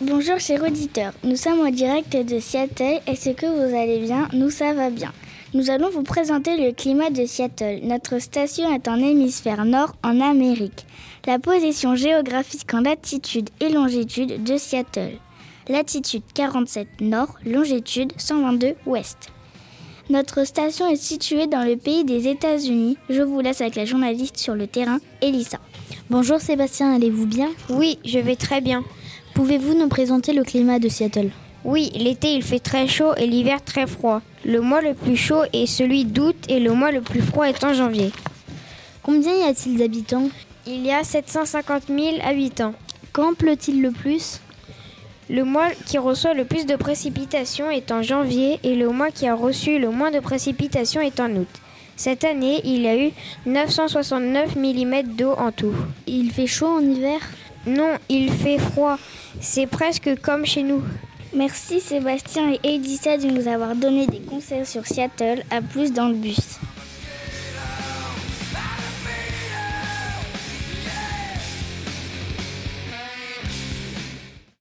[0.00, 3.00] Bonjour chers auditeurs, nous sommes en direct de Seattle.
[3.08, 5.12] Est-ce que vous allez bien Nous ça va bien.
[5.54, 7.80] Nous allons vous présenter le climat de Seattle.
[7.82, 10.86] Notre station est en hémisphère nord en Amérique.
[11.26, 15.18] La position géographique en latitude et longitude de Seattle.
[15.68, 19.32] Latitude 47 nord, longitude 122 ouest.
[20.10, 22.98] Notre station est située dans le pays des États-Unis.
[23.10, 25.58] Je vous laisse avec la journaliste sur le terrain, Elissa.
[26.08, 27.50] Bonjour Sébastien, allez-vous bien?
[27.68, 28.84] Oui, je vais très bien.
[29.38, 31.30] Pouvez-vous nous présenter le climat de Seattle?
[31.62, 34.20] Oui, l'été il fait très chaud et l'hiver très froid.
[34.44, 37.62] Le mois le plus chaud est celui d'août et le mois le plus froid est
[37.62, 38.10] en janvier.
[39.00, 40.28] Combien y a-t-il d'habitants?
[40.66, 42.74] Il y a 750 000 habitants.
[43.12, 44.40] Quand pleut-il le plus?
[45.30, 49.28] Le mois qui reçoit le plus de précipitations est en janvier et le mois qui
[49.28, 51.46] a reçu le moins de précipitations est en août.
[51.94, 53.12] Cette année, il y a eu
[53.46, 55.74] 969 mm d'eau en tout.
[56.08, 57.20] Il fait chaud en hiver?
[57.68, 58.98] Non, il fait froid.
[59.40, 60.82] C'est presque comme chez nous.
[61.34, 65.42] Merci Sébastien et Edissa de nous avoir donné des conseils sur Seattle.
[65.50, 66.58] À plus dans le bus.